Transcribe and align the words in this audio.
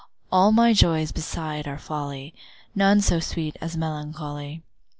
All 0.31 0.51
my 0.51 0.73
joys 0.73 1.11
besides 1.11 1.67
are 1.67 1.77
folly, 1.77 2.33
None 2.73 3.01
so 3.01 3.19
sweet 3.19 3.55
as 3.61 3.77
melancholy. 3.77 4.63